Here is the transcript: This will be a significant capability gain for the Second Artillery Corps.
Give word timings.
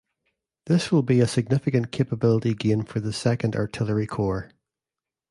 This 0.65 0.91
will 0.91 1.03
be 1.03 1.19
a 1.21 1.27
significant 1.27 1.91
capability 1.91 2.55
gain 2.55 2.81
for 2.81 2.99
the 2.99 3.13
Second 3.13 3.55
Artillery 3.55 4.07
Corps. 4.07 4.49